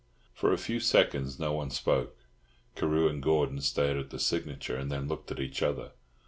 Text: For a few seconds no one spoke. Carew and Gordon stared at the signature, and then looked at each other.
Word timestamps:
For 0.33 0.51
a 0.51 0.57
few 0.57 0.79
seconds 0.79 1.37
no 1.39 1.53
one 1.53 1.69
spoke. 1.69 2.17
Carew 2.75 3.07
and 3.07 3.21
Gordon 3.21 3.61
stared 3.61 3.97
at 3.97 4.09
the 4.09 4.17
signature, 4.17 4.75
and 4.75 4.91
then 4.91 5.07
looked 5.07 5.29
at 5.29 5.39
each 5.39 5.61
other. 5.61 5.91